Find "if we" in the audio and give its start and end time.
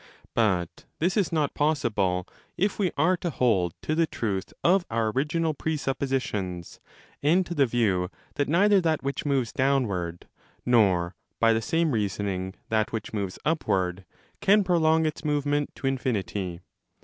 2.57-2.91